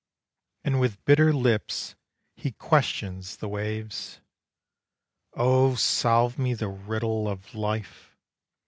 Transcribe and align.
And 0.63 0.79
with 0.79 1.05
bitter 1.05 1.31
lips 1.31 1.93
he 2.35 2.53
questions 2.53 3.35
the 3.37 3.47
waves: 3.47 4.19
"Oh 5.35 5.75
solve 5.75 6.39
me 6.39 6.55
the 6.55 6.69
riddle 6.69 7.29
of 7.29 7.53
life! 7.53 8.17